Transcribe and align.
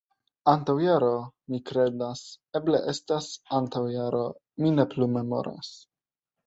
Antaŭ 0.53 0.73
jaro, 0.83 1.09
mi 1.53 1.59
kredas... 1.71 2.25
eble 2.61 2.81
estas 2.95 3.31
antaŭ 3.61 3.85
jaro. 3.99 4.27
Mi 4.65 4.77
ne 4.81 4.91
plu 4.97 5.15
memoras 5.21 5.75